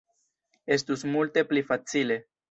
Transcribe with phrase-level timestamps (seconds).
[0.75, 2.17] Estus multe pli facile.